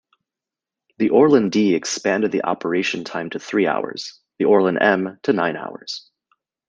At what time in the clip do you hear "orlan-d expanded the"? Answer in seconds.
1.11-2.43